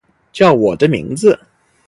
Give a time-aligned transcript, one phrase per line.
[0.33, 1.39] 叫我的名字